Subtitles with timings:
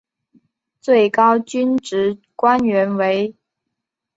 [0.79, 3.35] 最高军职官员为。